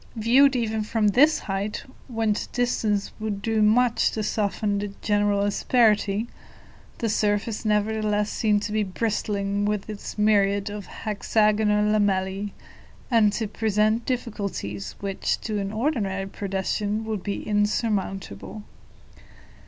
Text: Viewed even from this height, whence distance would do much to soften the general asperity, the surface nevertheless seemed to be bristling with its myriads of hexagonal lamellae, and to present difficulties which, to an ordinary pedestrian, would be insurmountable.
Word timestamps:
Viewed 0.15 0.55
even 0.55 0.81
from 0.81 1.09
this 1.09 1.37
height, 1.37 1.83
whence 2.07 2.47
distance 2.47 3.11
would 3.19 3.39
do 3.39 3.61
much 3.61 4.09
to 4.13 4.23
soften 4.23 4.79
the 4.79 4.87
general 5.03 5.41
asperity, 5.43 6.27
the 6.97 7.07
surface 7.07 7.65
nevertheless 7.65 8.31
seemed 8.31 8.63
to 8.63 8.71
be 8.71 8.81
bristling 8.81 9.63
with 9.63 9.87
its 9.87 10.17
myriads 10.17 10.71
of 10.71 10.87
hexagonal 10.87 11.85
lamellae, 11.85 12.51
and 13.11 13.31
to 13.33 13.47
present 13.47 14.03
difficulties 14.03 14.95
which, 15.01 15.39
to 15.41 15.59
an 15.59 15.71
ordinary 15.71 16.25
pedestrian, 16.27 17.05
would 17.05 17.21
be 17.21 17.47
insurmountable. 17.47 18.63